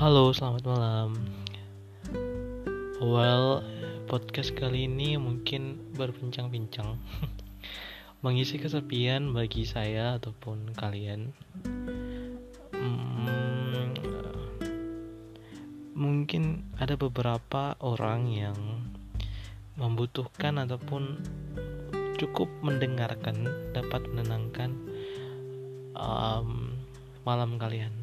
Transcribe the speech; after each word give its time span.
Halo, 0.00 0.32
selamat 0.32 0.64
malam. 0.64 1.12
Well, 3.04 3.60
podcast 4.08 4.56
kali 4.56 4.88
ini 4.88 5.20
mungkin 5.20 5.92
berbincang-bincang 5.92 6.96
mengisi 8.24 8.56
kesepian 8.56 9.36
bagi 9.36 9.68
saya 9.68 10.16
ataupun 10.16 10.72
kalian. 10.72 11.36
Hmm, 12.72 13.92
mungkin 15.92 16.64
ada 16.80 16.96
beberapa 16.96 17.76
orang 17.84 18.24
yang 18.32 18.56
membutuhkan 19.76 20.64
ataupun 20.64 21.20
cukup 22.16 22.48
mendengarkan 22.64 23.44
dapat 23.76 24.00
menenangkan 24.08 24.72
um, 25.92 26.72
malam 27.28 27.60
kalian 27.60 27.99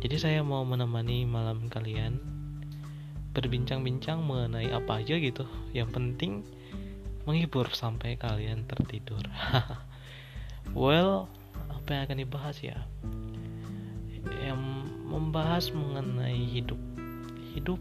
jadi 0.00 0.16
saya 0.16 0.40
mau 0.40 0.64
menemani 0.64 1.28
malam 1.28 1.68
kalian 1.68 2.18
berbincang-bincang 3.30 4.20
mengenai 4.26 4.74
apa 4.74 5.04
aja 5.04 5.14
gitu. 5.16 5.46
Yang 5.70 5.88
penting 5.94 6.32
menghibur 7.24 7.70
sampai 7.70 8.18
kalian 8.18 8.66
tertidur. 8.66 9.22
well, 10.78 11.30
apa 11.70 11.88
yang 11.94 12.02
akan 12.10 12.18
dibahas 12.26 12.56
ya? 12.58 12.78
Yang 14.42 14.60
membahas 15.06 15.70
mengenai 15.70 16.38
hidup. 16.50 16.80
Hidup 17.54 17.80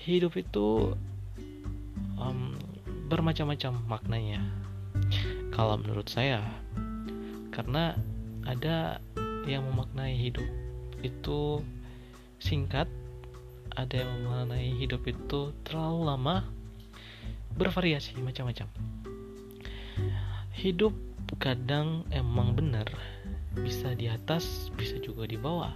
hidup 0.00 0.32
itu 0.40 0.96
um, 2.16 2.56
bermacam-macam 3.12 3.72
maknanya. 3.84 4.40
Kalau 5.52 5.76
menurut 5.76 6.08
saya, 6.08 6.40
karena 7.52 7.92
ada 8.48 8.98
yang 9.48 9.64
memaknai 9.68 10.16
hidup 10.16 10.44
itu 11.00 11.64
singkat, 12.40 12.88
ada 13.76 14.04
yang 14.04 14.10
memaknai 14.24 14.76
hidup 14.76 15.04
itu 15.08 15.54
terlalu 15.64 16.00
lama, 16.08 16.36
bervariasi 17.56 18.18
macam-macam. 18.20 18.68
Hidup 20.56 20.92
kadang 21.40 22.04
emang 22.12 22.52
benar, 22.52 22.88
bisa 23.56 23.96
di 23.96 24.10
atas, 24.10 24.68
bisa 24.76 25.00
juga 25.00 25.24
di 25.24 25.40
bawah. 25.40 25.72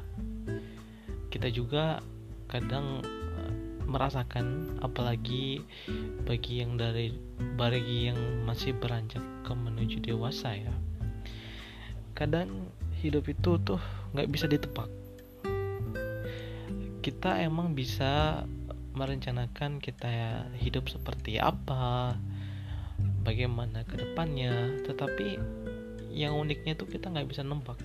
Kita 1.33 1.49
juga 1.49 2.05
kadang 2.49 3.01
eh, 3.05 3.55
merasakan 3.89 4.79
apalagi 4.81 5.65
bagi 6.25 6.61
yang 6.65 6.77
dari 6.77 7.13
bagi 7.57 8.13
yang 8.13 8.19
masih 8.49 8.77
beranjak 8.77 9.23
ke 9.45 9.53
menuju 9.53 10.01
dewasa 10.01 10.57
ya 10.57 10.75
kadang 12.15 12.71
hidup 13.05 13.29
itu 13.29 13.61
tuh 13.61 13.81
nggak 14.17 14.29
bisa 14.33 14.49
ditebak 14.49 14.89
kita 17.05 17.45
emang 17.45 17.77
bisa 17.77 18.43
merencanakan 18.97 19.79
kita 19.85 20.49
hidup 20.57 20.89
seperti 20.89 21.37
apa 21.37 22.17
bagaimana 23.21 23.85
ke 23.85 24.01
depannya 24.01 24.81
tetapi 24.89 25.37
yang 26.15 26.33
uniknya 26.33 26.73
tuh 26.73 26.89
kita 26.89 27.13
nggak 27.13 27.29
bisa 27.29 27.45
nembak 27.45 27.77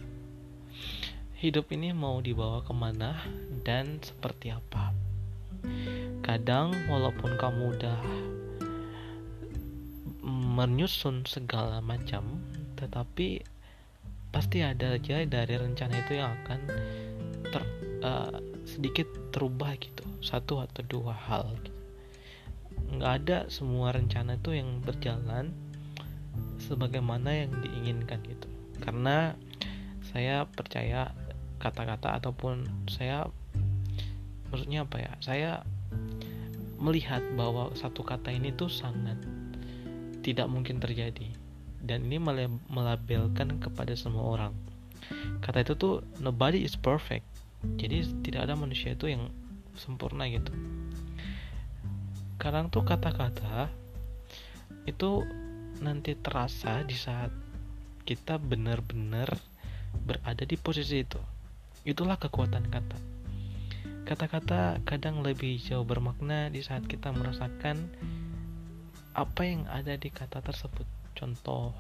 hidup 1.39 1.72
ini 1.72 1.95
mau 1.95 2.20
dibawa 2.20 2.59
ke 2.67 2.76
mana 2.76 3.16
dan 3.64 4.04
seperti 4.04 4.52
apa? 4.52 4.92
Kadang 6.20 6.76
walaupun 6.92 7.39
kamu 7.39 7.80
udah 7.80 8.00
menyusun 10.28 11.23
segala 11.23 11.80
macam 11.80 12.44
tetapi 12.76 13.39
pasti 14.30 14.61
ada 14.61 14.95
aja 14.95 15.25
dari 15.25 15.55
rencana 15.58 15.95
itu 16.05 16.17
yang 16.17 16.31
akan 16.44 16.59
ter, 17.49 17.64
uh, 18.05 18.37
sedikit 18.65 19.08
terubah 19.33 19.73
gitu. 19.77 20.05
Satu 20.21 20.61
atau 20.61 20.83
dua 20.86 21.15
hal 21.15 21.49
gitu. 21.64 21.77
nggak 22.89 23.14
ada 23.21 23.37
semua 23.54 23.93
rencana 23.93 24.42
itu 24.42 24.58
yang 24.58 24.81
berjalan 24.81 25.54
sebagaimana 26.58 27.45
yang 27.45 27.54
diinginkan 27.61 28.21
gitu. 28.26 28.49
Karena 28.81 29.37
saya 30.09 30.49
percaya 30.49 31.14
kata-kata 31.61 32.17
ataupun 32.17 32.65
saya 32.89 33.30
maksudnya 34.49 34.87
apa 34.87 34.98
ya 34.98 35.11
saya 35.21 35.52
melihat 36.80 37.21
bahwa 37.36 37.70
satu 37.75 38.02
kata 38.02 38.33
ini 38.33 38.55
tuh 38.55 38.71
sangat 38.71 39.20
tidak 40.23 40.48
mungkin 40.48 40.80
terjadi 40.80 41.30
dan 41.84 42.08
ini 42.08 42.20
melabelkan 42.67 43.60
kepada 43.64 43.95
semua 43.95 44.26
orang. 44.36 44.54
Kata 45.40 45.64
itu 45.64 45.73
tuh 45.80 45.94
nobody 46.20 46.67
is 46.67 46.76
perfect. 46.76 47.26
Jadi 47.80 48.08
tidak 48.23 48.48
ada 48.48 48.56
manusia 48.56 48.95
itu 48.95 49.12
yang 49.12 49.32
sempurna 49.76 50.28
gitu. 50.28 50.52
Kadang 52.40 52.72
tuh 52.72 52.84
kata-kata 52.88 53.72
itu 54.88 55.23
nanti 55.80 56.16
terasa 56.20 56.84
di 56.84 56.95
saat 56.95 57.32
kita 58.04 58.40
benar-benar 58.40 59.32
berada 60.04 60.44
di 60.44 60.56
posisi 60.60 61.04
itu. 61.04 61.20
Itulah 61.88 62.20
kekuatan 62.20 62.67
kata. 62.67 62.98
Kata-kata 64.08 64.82
kadang 64.84 65.22
lebih 65.22 65.61
jauh 65.61 65.86
bermakna 65.86 66.50
di 66.50 66.66
saat 66.66 66.88
kita 66.90 67.14
merasakan 67.14 67.78
apa 69.14 69.42
yang 69.44 69.67
ada 69.67 70.00
di 70.00 70.10
kata 70.10 70.40
tersebut 70.40 70.98
contoh 71.19 71.75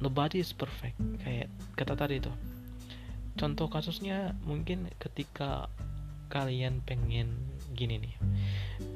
nobody 0.00 0.40
is 0.40 0.56
perfect. 0.56 0.96
Kayak 1.20 1.52
kata 1.76 1.92
tadi 1.92 2.24
itu 2.24 2.32
contoh 3.36 3.68
kasusnya 3.68 4.32
mungkin 4.46 4.88
ketika 4.96 5.68
kalian 6.32 6.80
pengen 6.82 7.36
gini 7.76 8.00
nih. 8.00 8.14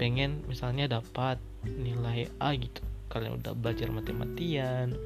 Pengen 0.00 0.42
misalnya 0.48 0.88
dapat 0.98 1.36
nilai 1.68 2.32
A 2.40 2.56
gitu. 2.56 2.80
Kalian 3.12 3.38
udah 3.44 3.52
belajar 3.52 3.92
mati-matian. 3.92 4.96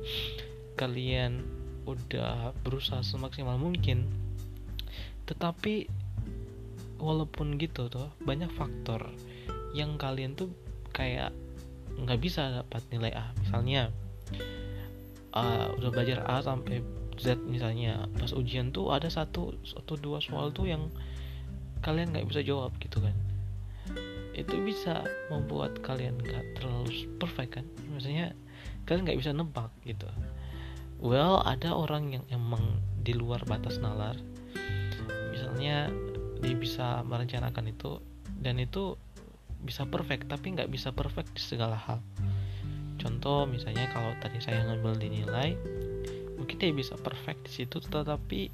Kalian 0.78 1.42
udah 1.84 2.54
berusaha 2.62 3.02
semaksimal 3.02 3.58
mungkin. 3.58 4.06
Tetapi 5.26 5.90
walaupun 7.02 7.58
gitu 7.58 7.90
tuh 7.90 8.08
banyak 8.22 8.48
faktor 8.54 9.10
yang 9.74 9.98
kalian 9.98 10.38
tuh 10.38 10.54
kayak 10.94 11.34
nggak 12.00 12.20
bisa 12.20 12.62
dapat 12.62 12.82
nilai 12.92 13.12
A. 13.12 13.26
Misalnya 13.40 13.92
uh, 15.36 15.72
udah 15.76 15.90
belajar 15.92 16.24
A 16.28 16.40
sampai 16.40 16.80
Z 17.20 17.38
misalnya 17.44 18.08
pas 18.16 18.32
ujian 18.32 18.72
tuh 18.72 18.90
ada 18.90 19.06
satu 19.12 19.52
atau 19.76 19.94
dua 20.00 20.18
soal 20.18 20.48
tuh 20.50 20.66
yang 20.66 20.88
kalian 21.84 22.14
nggak 22.16 22.26
bisa 22.28 22.40
jawab 22.40 22.72
gitu 22.80 23.02
kan. 23.02 23.14
Itu 24.32 24.64
bisa 24.64 25.04
membuat 25.28 25.82
kalian 25.84 26.16
nggak 26.16 26.60
terlalu 26.60 27.10
perfect 27.20 27.60
kan. 27.60 27.66
Maksudnya 27.92 28.32
kalian 28.88 29.04
nggak 29.04 29.20
bisa 29.20 29.30
nebak 29.36 29.70
gitu. 29.84 30.08
Well 31.02 31.42
ada 31.42 31.74
orang 31.74 32.14
yang 32.14 32.24
emang 32.30 32.62
di 33.02 33.12
luar 33.12 33.42
batas 33.44 33.82
nalar. 33.82 34.16
Misalnya 35.34 35.90
dia 36.42 36.54
bisa 36.58 37.06
merencanakan 37.06 37.70
itu 37.70 38.02
dan 38.42 38.58
itu 38.58 38.98
bisa 39.62 39.86
perfect 39.86 40.26
tapi 40.26 40.52
nggak 40.58 40.68
bisa 40.68 40.90
perfect 40.90 41.32
di 41.34 41.42
segala 41.42 41.78
hal. 41.78 42.02
Contoh 42.98 43.46
misalnya 43.46 43.90
kalau 43.90 44.14
tadi 44.18 44.38
saya 44.38 44.62
ngambil 44.66 44.98
di 44.98 45.08
nilai 45.22 45.54
mungkin 46.38 46.58
dia 46.58 46.74
bisa 46.74 46.98
perfect 46.98 47.46
di 47.46 47.62
situ 47.62 47.78
tetapi 47.78 48.50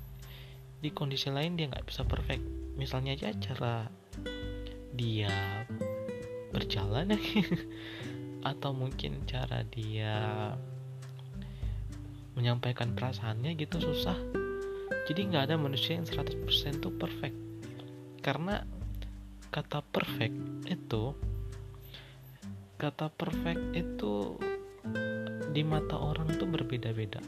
di 0.78 0.91
kondisi 0.94 1.32
lain 1.32 1.56
dia 1.56 1.69
nggak 1.72 1.88
bisa 1.88 2.04
perfect. 2.04 2.44
Misalnya 2.78 3.19
aja 3.19 3.34
cara 3.34 3.91
dia 4.94 5.32
berjalan 6.54 7.14
atau 8.50 8.70
mungkin 8.70 9.26
cara 9.26 9.66
dia 9.66 10.55
menyampaikan 12.38 12.94
perasaannya 12.94 13.58
gitu 13.58 13.82
susah. 13.82 14.14
Jadi 15.10 15.20
nggak 15.34 15.50
ada 15.50 15.56
manusia 15.58 15.99
yang 15.99 16.06
100% 16.06 16.78
tuh 16.78 16.94
perfect. 16.94 17.34
Karena 18.22 18.62
kata 19.48 19.80
perfect 19.80 20.36
itu 20.68 21.16
kata 22.76 23.08
perfect 23.08 23.72
itu 23.72 24.36
di 25.56 25.64
mata 25.64 25.96
orang 25.96 26.36
tuh 26.36 26.44
berbeda-beda. 26.44 27.24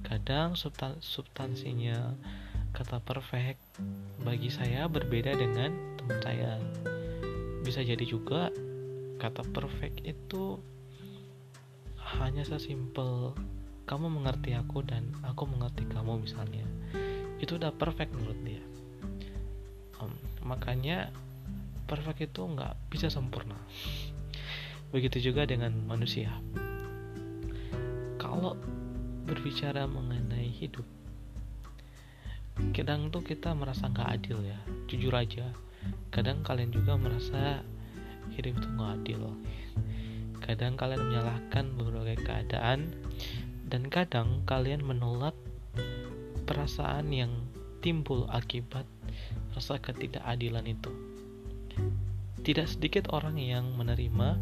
Kadang 0.00 0.56
substansinya 1.04 2.16
kata 2.72 3.04
perfect 3.04 3.60
bagi 4.24 4.48
saya 4.48 4.88
berbeda 4.88 5.36
dengan 5.36 5.76
teman 6.00 6.18
saya. 6.24 6.56
Bisa 7.60 7.84
jadi 7.84 8.02
juga 8.08 8.48
kata 9.20 9.44
perfect 9.52 10.00
itu 10.08 10.56
hanya 12.16 12.48
sesimpel 12.48 13.36
kamu 13.84 14.08
mengerti 14.08 14.56
aku 14.56 14.80
dan 14.88 15.12
aku 15.20 15.44
mengerti 15.44 15.84
kamu 15.84 16.24
misalnya. 16.24 16.64
Itu 17.36 17.60
udah 17.60 17.76
perfect 17.76 18.16
menurut 18.16 18.40
dia 18.40 18.64
makanya 20.44 21.12
perfect 21.84 22.20
itu 22.32 22.42
nggak 22.46 22.76
bisa 22.88 23.10
sempurna. 23.10 23.56
Begitu 24.90 25.30
juga 25.30 25.46
dengan 25.46 25.74
manusia. 25.86 26.30
Kalau 28.20 28.54
berbicara 29.26 29.86
mengenai 29.86 30.50
hidup 30.50 30.84
kadang 32.76 33.08
tuh 33.08 33.24
kita 33.24 33.56
merasa 33.56 33.88
nggak 33.88 34.08
adil 34.20 34.38
ya. 34.44 34.58
Jujur 34.88 35.14
aja 35.16 35.48
kadang 36.12 36.44
kalian 36.44 36.70
juga 36.74 36.98
merasa 37.00 37.64
hidup 38.36 38.58
itu 38.60 38.68
nggak 38.68 38.92
adil. 39.00 39.22
Kadang 40.44 40.74
kalian 40.76 41.02
menyalahkan 41.08 41.64
berbagai 41.76 42.20
keadaan 42.24 42.90
dan 43.70 43.86
kadang 43.86 44.42
kalian 44.44 44.82
menolak 44.82 45.36
perasaan 46.44 47.14
yang 47.14 47.30
timbul 47.80 48.26
akibat 48.28 48.84
rasa 49.54 49.78
ketidakadilan 49.82 50.66
itu 50.66 50.92
tidak 52.40 52.66
sedikit 52.72 53.12
orang 53.12 53.36
yang 53.36 53.68
menerima 53.76 54.40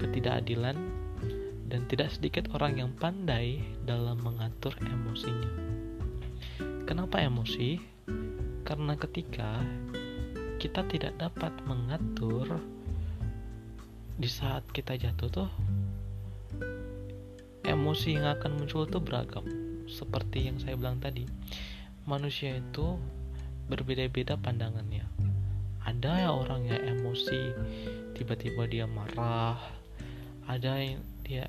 ketidakadilan 0.00 0.76
dan 1.68 1.80
tidak 1.88 2.10
sedikit 2.12 2.48
orang 2.56 2.80
yang 2.80 2.90
pandai 2.96 3.60
dalam 3.84 4.20
mengatur 4.20 4.72
emosinya. 4.80 5.50
Kenapa 6.84 7.24
emosi? 7.24 7.80
Karena 8.64 8.96
ketika 8.96 9.60
kita 10.60 10.84
tidak 10.88 11.12
dapat 11.20 11.52
mengatur 11.68 12.60
di 14.16 14.30
saat 14.30 14.62
kita 14.70 14.94
jatuh 14.96 15.28
tuh 15.28 15.50
emosi 17.66 18.16
yang 18.16 18.30
akan 18.38 18.62
muncul 18.62 18.86
tuh 18.86 19.02
beragam 19.02 19.44
seperti 19.90 20.48
yang 20.48 20.56
saya 20.62 20.78
bilang 20.78 21.02
tadi 21.02 21.26
manusia 22.06 22.60
itu 22.60 22.96
berbeda-beda 23.68 24.36
pandangannya. 24.36 25.06
Ada 25.84 26.28
ya 26.28 26.30
orang 26.32 26.64
yang 26.68 26.80
emosi 26.96 27.52
tiba-tiba 28.16 28.64
dia 28.68 28.84
marah. 28.88 29.60
Ada 30.48 30.80
yang 30.80 31.00
dia 31.24 31.48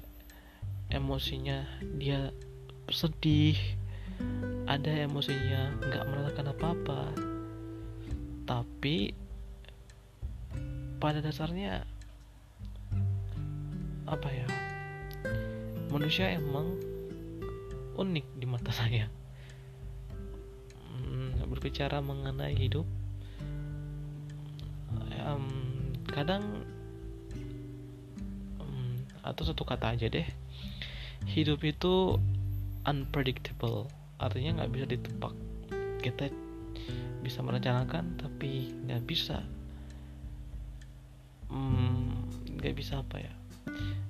emosinya 0.92 1.64
dia 2.00 2.32
sedih. 2.92 3.56
Ada 4.68 5.08
emosinya 5.08 5.80
nggak 5.84 6.08
merasakan 6.08 6.52
apa-apa. 6.52 7.02
Tapi 8.46 9.12
pada 11.00 11.20
dasarnya 11.20 11.84
apa 14.08 14.30
ya? 14.32 14.48
Manusia 15.92 16.28
emang 16.36 16.76
unik 17.96 18.26
di 18.36 18.46
mata 18.48 18.76
saya 18.76 19.08
berbicara 21.66 21.98
mengenai 21.98 22.54
hidup 22.54 22.86
um, 25.26 25.50
kadang 26.06 26.62
um, 28.62 28.94
atau 29.26 29.50
satu 29.50 29.66
kata 29.66 29.98
aja 29.98 30.06
deh 30.06 30.30
hidup 31.26 31.66
itu 31.66 32.22
unpredictable. 32.86 33.90
Artinya 34.22 34.62
nggak 34.62 34.72
bisa 34.78 34.86
ditebak 34.86 35.34
kita 36.06 36.30
bisa 37.26 37.42
merencanakan 37.42 38.14
tapi 38.22 38.70
nggak 38.86 39.02
bisa 39.10 39.42
nggak 42.62 42.78
bisa 42.78 43.02
apa 43.02 43.26
ya 43.26 43.34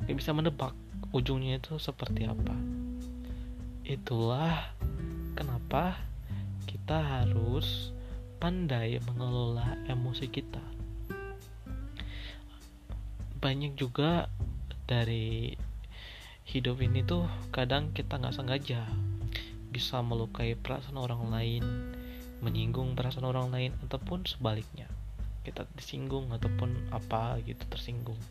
nggak 0.04 0.18
bisa 0.19 0.36
menebak 0.36 0.75
ujungnya 1.16 1.63
itu 1.63 1.80
seperti 1.80 2.28
apa. 2.28 2.51
Itulah 3.88 4.75
kenapa 5.40 6.15
kita 6.86 7.02
harus 7.02 7.90
pandai 8.38 9.02
mengelola 9.10 9.74
emosi 9.90 10.30
kita. 10.30 10.62
Banyak 13.42 13.74
juga 13.74 14.30
dari 14.86 15.58
hidup 16.46 16.86
ini 16.86 17.02
tuh 17.02 17.26
kadang 17.50 17.90
kita 17.90 18.22
nggak 18.22 18.38
sengaja 18.38 18.86
bisa 19.74 20.06
melukai 20.06 20.54
perasaan 20.54 21.02
orang 21.02 21.26
lain 21.34 21.66
menyinggung 22.46 22.94
perasaan 22.94 23.34
orang 23.34 23.50
lain 23.50 23.74
ataupun 23.90 24.22
sebaliknya. 24.30 24.86
Kita 25.42 25.66
disinggung 25.74 26.30
ataupun 26.30 26.94
apa 26.94 27.42
gitu 27.50 27.66
tersinggung. 27.66 28.22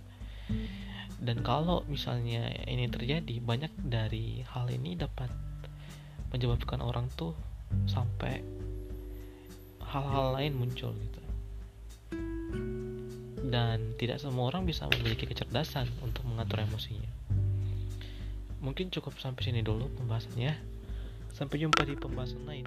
Dan 1.18 1.42
kalau 1.42 1.82
misalnya 1.90 2.54
ini 2.70 2.86
terjadi 2.86 3.34
banyak 3.42 3.74
dari 3.82 4.46
hal 4.46 4.70
ini 4.70 4.94
dapat 4.94 5.26
menyebabkan 6.30 6.78
orang 6.78 7.10
tuh 7.18 7.34
sampai 7.86 8.42
hal-hal 9.84 10.34
lain 10.34 10.58
muncul 10.58 10.90
gitu 10.90 11.24
dan 13.54 13.94
tidak 14.00 14.18
semua 14.18 14.50
orang 14.50 14.66
bisa 14.66 14.90
memiliki 14.90 15.30
kecerdasan 15.30 15.86
untuk 16.02 16.26
mengatur 16.26 16.66
emosinya. 16.66 17.06
Mungkin 18.58 18.90
cukup 18.90 19.14
sampai 19.22 19.46
sini 19.46 19.62
dulu 19.62 19.86
pembahasannya. 19.94 20.56
Sampai 21.30 21.62
jumpa 21.62 21.86
di 21.86 21.94
pembahasan 21.94 22.42
lain. 22.50 22.66